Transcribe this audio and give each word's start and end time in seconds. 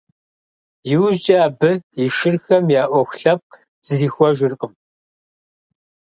Иужькӏэ 0.91 1.37
абы 1.47 1.71
и 2.03 2.05
шырхэм 2.15 2.65
я 2.81 2.83
ӏуэху 2.91 3.17
лъэпкъ 3.21 3.55
зрихуэжыркъым. 3.85 4.73